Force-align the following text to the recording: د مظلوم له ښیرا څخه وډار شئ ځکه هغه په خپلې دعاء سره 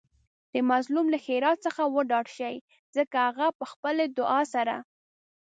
د 0.53 0.55
مظلوم 0.71 1.05
له 1.13 1.17
ښیرا 1.25 1.51
څخه 1.65 1.81
وډار 1.95 2.25
شئ 2.37 2.55
ځکه 2.95 3.17
هغه 3.27 3.47
په 3.59 3.65
خپلې 3.71 4.05
دعاء 4.17 4.45
سره 4.53 4.75